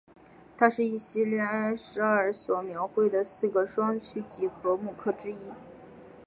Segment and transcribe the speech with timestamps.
[0.57, 5.37] 它是一系列埃舍尔所描绘的四个双曲几何木刻之一。